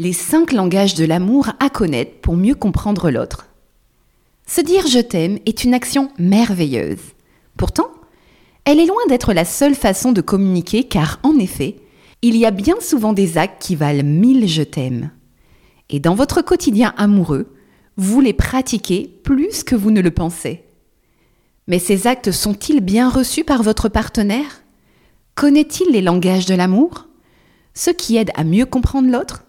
Les 0.00 0.12
cinq 0.12 0.52
langages 0.52 0.94
de 0.94 1.04
l'amour 1.04 1.48
à 1.58 1.70
connaître 1.70 2.20
pour 2.20 2.36
mieux 2.36 2.54
comprendre 2.54 3.10
l'autre. 3.10 3.48
Se 4.46 4.60
dire 4.60 4.86
je 4.86 5.00
t'aime 5.00 5.40
est 5.44 5.64
une 5.64 5.74
action 5.74 6.12
merveilleuse. 6.18 7.00
Pourtant, 7.56 7.88
elle 8.64 8.78
est 8.78 8.86
loin 8.86 9.02
d'être 9.08 9.32
la 9.32 9.44
seule 9.44 9.74
façon 9.74 10.12
de 10.12 10.20
communiquer 10.20 10.84
car 10.84 11.18
en 11.24 11.36
effet, 11.36 11.80
il 12.22 12.36
y 12.36 12.46
a 12.46 12.52
bien 12.52 12.76
souvent 12.80 13.12
des 13.12 13.38
actes 13.38 13.60
qui 13.60 13.74
valent 13.74 14.04
mille 14.04 14.46
je 14.46 14.62
t'aime. 14.62 15.10
Et 15.90 15.98
dans 15.98 16.14
votre 16.14 16.42
quotidien 16.42 16.94
amoureux, 16.96 17.52
vous 17.96 18.20
les 18.20 18.32
pratiquez 18.32 19.20
plus 19.24 19.64
que 19.64 19.74
vous 19.74 19.90
ne 19.90 20.00
le 20.00 20.12
pensez. 20.12 20.62
Mais 21.66 21.80
ces 21.80 22.06
actes 22.06 22.30
sont-ils 22.30 22.82
bien 22.82 23.08
reçus 23.08 23.42
par 23.42 23.64
votre 23.64 23.88
partenaire? 23.88 24.62
Connaît-il 25.34 25.90
les 25.90 26.02
langages 26.02 26.46
de 26.46 26.54
l'amour? 26.54 27.08
Ce 27.74 27.90
qui 27.90 28.16
aide 28.16 28.30
à 28.36 28.44
mieux 28.44 28.64
comprendre 28.64 29.10
l'autre? 29.10 29.42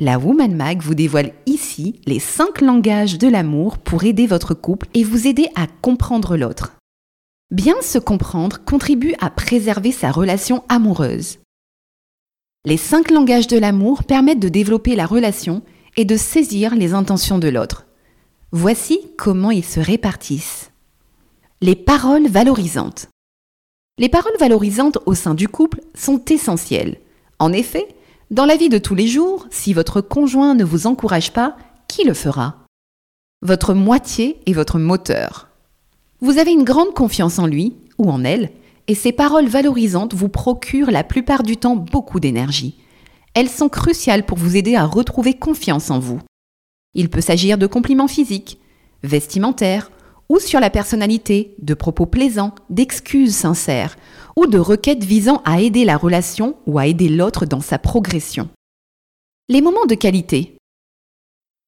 La 0.00 0.18
Woman 0.18 0.56
Mag 0.56 0.82
vous 0.82 0.96
dévoile 0.96 1.32
ici 1.46 2.00
les 2.04 2.18
5 2.18 2.60
langages 2.60 3.16
de 3.16 3.28
l'amour 3.28 3.78
pour 3.78 4.02
aider 4.02 4.26
votre 4.26 4.52
couple 4.52 4.88
et 4.92 5.04
vous 5.04 5.28
aider 5.28 5.46
à 5.54 5.68
comprendre 5.68 6.36
l'autre. 6.36 6.72
Bien 7.52 7.80
se 7.80 7.98
comprendre 7.98 8.64
contribue 8.64 9.14
à 9.20 9.30
préserver 9.30 9.92
sa 9.92 10.10
relation 10.10 10.64
amoureuse. 10.68 11.38
Les 12.64 12.76
5 12.76 13.12
langages 13.12 13.46
de 13.46 13.56
l'amour 13.56 14.02
permettent 14.02 14.40
de 14.40 14.48
développer 14.48 14.96
la 14.96 15.06
relation 15.06 15.62
et 15.96 16.04
de 16.04 16.16
saisir 16.16 16.74
les 16.74 16.92
intentions 16.92 17.38
de 17.38 17.48
l'autre. 17.48 17.86
Voici 18.50 18.98
comment 19.16 19.52
ils 19.52 19.64
se 19.64 19.78
répartissent. 19.78 20.72
Les 21.60 21.76
paroles 21.76 22.26
valorisantes. 22.26 23.08
Les 23.98 24.08
paroles 24.08 24.36
valorisantes 24.40 24.98
au 25.06 25.14
sein 25.14 25.34
du 25.34 25.46
couple 25.46 25.82
sont 25.94 26.24
essentielles. 26.24 26.98
En 27.38 27.52
effet, 27.52 27.86
dans 28.34 28.46
la 28.46 28.56
vie 28.56 28.68
de 28.68 28.78
tous 28.78 28.96
les 28.96 29.06
jours, 29.06 29.46
si 29.52 29.72
votre 29.72 30.00
conjoint 30.00 30.56
ne 30.56 30.64
vous 30.64 30.88
encourage 30.88 31.32
pas, 31.32 31.56
qui 31.86 32.02
le 32.02 32.14
fera? 32.14 32.66
Votre 33.42 33.74
moitié 33.74 34.40
est 34.46 34.52
votre 34.52 34.80
moteur. 34.80 35.46
Vous 36.20 36.38
avez 36.38 36.50
une 36.50 36.64
grande 36.64 36.94
confiance 36.94 37.38
en 37.38 37.46
lui 37.46 37.76
ou 37.96 38.10
en 38.10 38.24
elle, 38.24 38.50
et 38.88 38.96
ces 38.96 39.12
paroles 39.12 39.46
valorisantes 39.46 40.14
vous 40.14 40.28
procurent 40.28 40.90
la 40.90 41.04
plupart 41.04 41.44
du 41.44 41.56
temps 41.56 41.76
beaucoup 41.76 42.18
d'énergie. 42.18 42.74
Elles 43.34 43.48
sont 43.48 43.68
cruciales 43.68 44.26
pour 44.26 44.36
vous 44.36 44.56
aider 44.56 44.74
à 44.74 44.84
retrouver 44.84 45.34
confiance 45.34 45.92
en 45.92 46.00
vous. 46.00 46.20
Il 46.94 47.10
peut 47.10 47.20
s'agir 47.20 47.56
de 47.56 47.68
compliments 47.68 48.08
physiques, 48.08 48.58
vestimentaires, 49.04 49.92
ou 50.28 50.38
sur 50.38 50.60
la 50.60 50.70
personnalité, 50.70 51.54
de 51.60 51.74
propos 51.74 52.06
plaisants, 52.06 52.54
d'excuses 52.70 53.34
sincères, 53.34 53.96
ou 54.36 54.46
de 54.46 54.58
requêtes 54.58 55.04
visant 55.04 55.42
à 55.44 55.60
aider 55.60 55.84
la 55.84 55.96
relation 55.96 56.56
ou 56.66 56.78
à 56.78 56.86
aider 56.86 57.08
l'autre 57.08 57.46
dans 57.46 57.60
sa 57.60 57.78
progression. 57.78 58.48
Les 59.48 59.60
moments 59.60 59.86
de 59.86 59.94
qualité. 59.94 60.56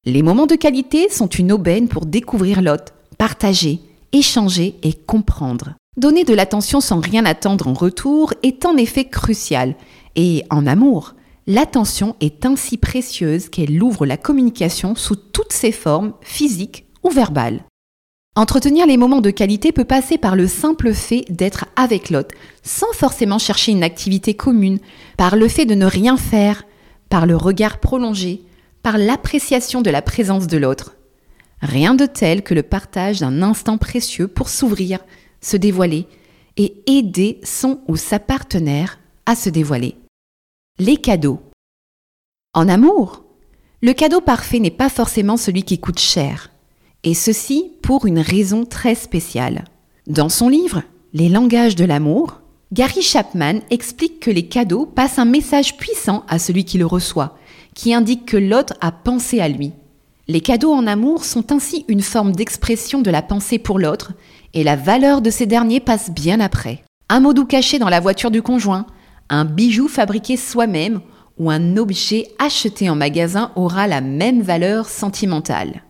Les 0.04 0.22
moments 0.22 0.46
de 0.46 0.54
qualité 0.54 1.08
sont 1.08 1.28
une 1.28 1.52
aubaine 1.52 1.88
pour 1.88 2.06
découvrir 2.06 2.62
l'autre, 2.62 2.94
partager, 3.18 3.80
échanger 4.12 4.76
et 4.82 4.94
comprendre. 4.94 5.74
Donner 5.96 6.24
de 6.24 6.34
l'attention 6.34 6.80
sans 6.80 7.00
rien 7.00 7.24
attendre 7.24 7.68
en 7.68 7.74
retour 7.74 8.34
est 8.42 8.66
en 8.66 8.76
effet 8.76 9.06
crucial, 9.06 9.74
et 10.14 10.44
en 10.50 10.66
amour, 10.66 11.14
l'attention 11.46 12.16
est 12.20 12.46
ainsi 12.46 12.76
précieuse 12.76 13.48
qu'elle 13.48 13.82
ouvre 13.82 14.06
la 14.06 14.16
communication 14.16 14.94
sous 14.94 15.16
toutes 15.16 15.52
ses 15.52 15.72
formes, 15.72 16.14
physiques 16.20 16.86
ou 17.02 17.10
verbales. 17.10 17.64
Entretenir 18.38 18.86
les 18.86 18.98
moments 18.98 19.22
de 19.22 19.30
qualité 19.30 19.72
peut 19.72 19.86
passer 19.86 20.18
par 20.18 20.36
le 20.36 20.46
simple 20.46 20.92
fait 20.92 21.24
d'être 21.30 21.64
avec 21.74 22.10
l'autre, 22.10 22.34
sans 22.62 22.92
forcément 22.92 23.38
chercher 23.38 23.72
une 23.72 23.82
activité 23.82 24.34
commune, 24.34 24.78
par 25.16 25.36
le 25.36 25.48
fait 25.48 25.64
de 25.64 25.74
ne 25.74 25.86
rien 25.86 26.18
faire, 26.18 26.64
par 27.08 27.24
le 27.24 27.34
regard 27.34 27.78
prolongé, 27.78 28.42
par 28.82 28.98
l'appréciation 28.98 29.80
de 29.80 29.88
la 29.88 30.02
présence 30.02 30.48
de 30.48 30.58
l'autre. 30.58 30.96
Rien 31.62 31.94
de 31.94 32.04
tel 32.04 32.42
que 32.42 32.52
le 32.52 32.62
partage 32.62 33.20
d'un 33.20 33.40
instant 33.40 33.78
précieux 33.78 34.28
pour 34.28 34.50
s'ouvrir, 34.50 34.98
se 35.40 35.56
dévoiler 35.56 36.06
et 36.58 36.74
aider 36.86 37.40
son 37.42 37.80
ou 37.88 37.96
sa 37.96 38.18
partenaire 38.18 38.98
à 39.24 39.34
se 39.34 39.48
dévoiler. 39.48 39.96
Les 40.78 40.98
cadeaux. 40.98 41.40
En 42.52 42.68
amour, 42.68 43.24
le 43.80 43.94
cadeau 43.94 44.20
parfait 44.20 44.58
n'est 44.58 44.70
pas 44.70 44.90
forcément 44.90 45.38
celui 45.38 45.62
qui 45.62 45.78
coûte 45.78 46.00
cher 46.00 46.50
et 47.06 47.14
ceci 47.14 47.70
pour 47.82 48.04
une 48.04 48.18
raison 48.18 48.66
très 48.66 48.96
spéciale. 48.96 49.64
Dans 50.08 50.28
son 50.28 50.48
livre 50.48 50.82
Les 51.14 51.28
langages 51.28 51.76
de 51.76 51.84
l'amour, 51.84 52.40
Gary 52.72 53.00
Chapman 53.00 53.60
explique 53.70 54.18
que 54.18 54.30
les 54.30 54.48
cadeaux 54.48 54.86
passent 54.86 55.20
un 55.20 55.24
message 55.24 55.76
puissant 55.76 56.24
à 56.28 56.40
celui 56.40 56.64
qui 56.64 56.78
le 56.78 56.84
reçoit, 56.84 57.38
qui 57.74 57.94
indique 57.94 58.26
que 58.26 58.36
l'autre 58.36 58.74
a 58.80 58.90
pensé 58.90 59.40
à 59.40 59.48
lui. 59.48 59.72
Les 60.26 60.40
cadeaux 60.40 60.72
en 60.72 60.88
amour 60.88 61.24
sont 61.24 61.52
ainsi 61.52 61.84
une 61.86 62.02
forme 62.02 62.32
d'expression 62.32 63.00
de 63.02 63.10
la 63.12 63.22
pensée 63.22 63.60
pour 63.60 63.78
l'autre, 63.78 64.12
et 64.52 64.64
la 64.64 64.74
valeur 64.74 65.22
de 65.22 65.30
ces 65.30 65.46
derniers 65.46 65.78
passe 65.78 66.10
bien 66.10 66.40
après. 66.40 66.82
Un 67.08 67.20
mot 67.20 67.32
doux 67.32 67.46
caché 67.46 67.78
dans 67.78 67.88
la 67.88 68.00
voiture 68.00 68.32
du 68.32 68.42
conjoint, 68.42 68.84
un 69.28 69.44
bijou 69.44 69.86
fabriqué 69.86 70.36
soi-même 70.36 71.00
ou 71.38 71.50
un 71.52 71.76
objet 71.76 72.26
acheté 72.40 72.90
en 72.90 72.96
magasin 72.96 73.52
aura 73.54 73.86
la 73.86 74.00
même 74.00 74.42
valeur 74.42 74.88
sentimentale. 74.88 75.85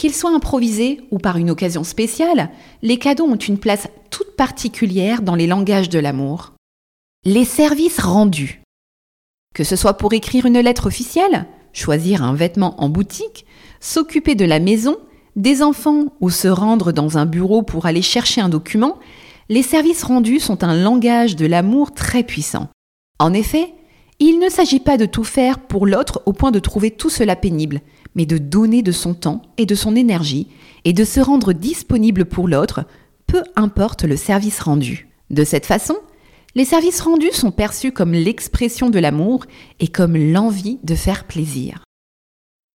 Qu'ils 0.00 0.14
soient 0.14 0.34
improvisés 0.34 1.02
ou 1.10 1.18
par 1.18 1.36
une 1.36 1.50
occasion 1.50 1.84
spéciale, 1.84 2.48
les 2.80 2.96
cadeaux 2.96 3.26
ont 3.26 3.36
une 3.36 3.58
place 3.58 3.86
toute 4.08 4.34
particulière 4.34 5.20
dans 5.20 5.34
les 5.34 5.46
langages 5.46 5.90
de 5.90 5.98
l'amour. 5.98 6.54
Les 7.26 7.44
services 7.44 8.00
rendus. 8.00 8.62
Que 9.54 9.62
ce 9.62 9.76
soit 9.76 9.98
pour 9.98 10.14
écrire 10.14 10.46
une 10.46 10.58
lettre 10.58 10.86
officielle, 10.86 11.44
choisir 11.74 12.22
un 12.22 12.32
vêtement 12.32 12.82
en 12.82 12.88
boutique, 12.88 13.44
s'occuper 13.78 14.34
de 14.34 14.46
la 14.46 14.58
maison, 14.58 14.96
des 15.36 15.62
enfants 15.62 16.06
ou 16.22 16.30
se 16.30 16.48
rendre 16.48 16.92
dans 16.92 17.18
un 17.18 17.26
bureau 17.26 17.60
pour 17.60 17.84
aller 17.84 18.00
chercher 18.00 18.40
un 18.40 18.48
document, 18.48 18.98
les 19.50 19.62
services 19.62 20.04
rendus 20.04 20.40
sont 20.40 20.64
un 20.64 20.82
langage 20.82 21.36
de 21.36 21.44
l'amour 21.44 21.92
très 21.92 22.22
puissant. 22.22 22.68
En 23.18 23.34
effet, 23.34 23.74
il 24.18 24.38
ne 24.38 24.48
s'agit 24.48 24.80
pas 24.80 24.96
de 24.96 25.04
tout 25.04 25.24
faire 25.24 25.58
pour 25.58 25.86
l'autre 25.86 26.22
au 26.24 26.32
point 26.32 26.52
de 26.52 26.58
trouver 26.58 26.90
tout 26.90 27.10
cela 27.10 27.36
pénible, 27.36 27.82
mais 28.14 28.26
de 28.26 28.38
donner 28.38 28.82
de 28.82 28.92
son 28.92 29.14
temps 29.14 29.42
et 29.56 29.66
de 29.66 29.74
son 29.74 29.96
énergie 29.96 30.48
et 30.84 30.92
de 30.92 31.04
se 31.04 31.20
rendre 31.20 31.52
disponible 31.52 32.24
pour 32.24 32.48
l'autre, 32.48 32.84
peu 33.26 33.42
importe 33.56 34.04
le 34.04 34.16
service 34.16 34.60
rendu. 34.60 35.08
De 35.30 35.44
cette 35.44 35.66
façon, 35.66 35.96
les 36.54 36.64
services 36.64 37.00
rendus 37.00 37.32
sont 37.32 37.52
perçus 37.52 37.92
comme 37.92 38.12
l'expression 38.12 38.90
de 38.90 38.98
l'amour 38.98 39.44
et 39.78 39.88
comme 39.88 40.16
l'envie 40.16 40.78
de 40.82 40.94
faire 40.94 41.24
plaisir. 41.24 41.84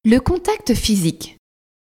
Le 0.06 0.20
contact 0.20 0.74
physique. 0.74 1.38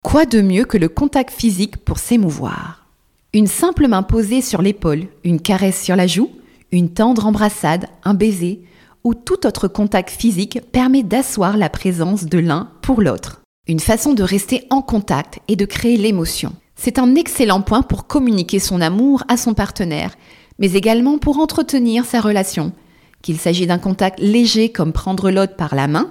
Quoi 0.03 0.25
de 0.25 0.41
mieux 0.41 0.65
que 0.65 0.77
le 0.77 0.89
contact 0.89 1.31
physique 1.31 1.77
pour 1.77 1.99
s'émouvoir? 1.99 2.87
Une 3.33 3.47
simple 3.47 3.87
main 3.87 4.03
posée 4.03 4.41
sur 4.41 4.61
l'épaule, 4.61 5.07
une 5.23 5.41
caresse 5.41 5.83
sur 5.83 5.95
la 5.95 6.07
joue, 6.07 6.31
une 6.71 6.93
tendre 6.93 7.25
embrassade, 7.25 7.87
un 8.03 8.13
baiser, 8.13 8.63
ou 9.07 9.13
tout 9.13 9.47
autre 9.47 9.69
contact 9.69 10.09
physique 10.09 10.59
permet 10.73 11.01
d'asseoir 11.01 11.55
la 11.55 11.69
présence 11.69 12.25
de 12.25 12.39
l'un 12.39 12.71
pour 12.81 13.01
l'autre. 13.01 13.39
Une 13.65 13.79
façon 13.79 14.13
de 14.13 14.21
rester 14.21 14.67
en 14.69 14.81
contact 14.81 15.39
et 15.47 15.55
de 15.55 15.63
créer 15.63 15.95
l'émotion. 15.95 16.51
C'est 16.75 16.99
un 16.99 17.15
excellent 17.15 17.61
point 17.61 17.83
pour 17.83 18.07
communiquer 18.07 18.59
son 18.59 18.81
amour 18.81 19.23
à 19.29 19.37
son 19.37 19.53
partenaire, 19.53 20.15
mais 20.59 20.73
également 20.73 21.19
pour 21.19 21.39
entretenir 21.39 22.03
sa 22.03 22.19
relation. 22.19 22.73
Qu'il 23.21 23.37
s'agit 23.37 23.65
d'un 23.65 23.77
contact 23.77 24.19
léger 24.19 24.73
comme 24.73 24.91
prendre 24.91 25.31
l'autre 25.31 25.55
par 25.55 25.73
la 25.73 25.87
main, 25.87 26.09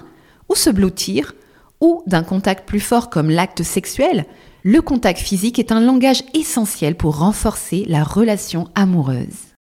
ou 0.48 0.54
se 0.54 0.70
blottir, 0.70 1.34
ou 1.82 2.02
d'un 2.06 2.22
contact 2.22 2.66
plus 2.66 2.80
fort 2.80 3.10
comme 3.10 3.28
l'acte 3.28 3.62
sexuel, 3.62 4.24
le 4.62 4.80
contact 4.80 5.20
physique 5.20 5.58
est 5.58 5.70
un 5.70 5.80
langage 5.80 6.24
essentiel 6.32 6.94
pour 6.94 7.18
renforcer 7.18 7.84
la 7.88 8.04
relation 8.04 8.68
amoureuse. 8.74 9.55